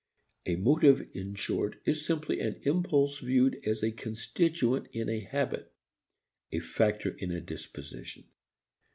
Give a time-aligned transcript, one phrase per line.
[0.47, 5.75] A motive in short is simply an impulse viewed as a constituent in a habit,
[6.51, 8.23] a factor in a disposition.